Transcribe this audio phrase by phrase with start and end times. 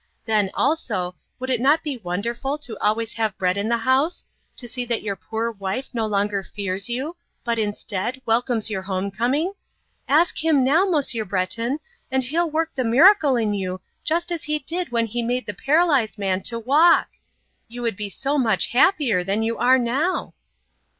[0.25, 4.67] Then also, would it not be wonderful to always have bread in the house to
[4.67, 9.53] see that your poor wife no longer fears you, but instead, welcomes your homecoming.
[10.07, 11.79] Ask Him now, Monsieur Breton,
[12.09, 15.53] and He'll work the miracle in you just as He did when He made the
[15.53, 17.09] paralyzed man to walk.
[17.67, 20.33] You would be so much happier than you are now."